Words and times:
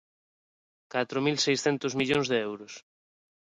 Catro 0.93 1.17
mil 1.25 1.37
seiscentos 1.45 1.93
millóns 1.99 2.27
de 2.31 2.37
euros. 2.49 2.73